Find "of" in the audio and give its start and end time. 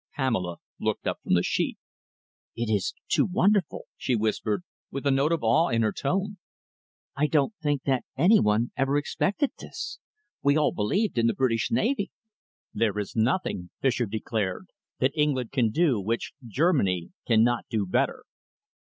5.31-5.43